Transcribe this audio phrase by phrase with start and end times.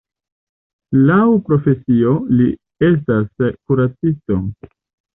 [1.09, 1.19] Laŭ
[1.51, 2.49] profesio li
[2.91, 4.43] estas kuracisto.